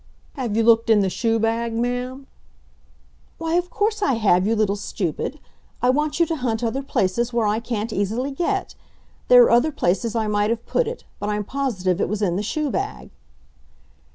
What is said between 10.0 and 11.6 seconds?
I might have put it, but I'm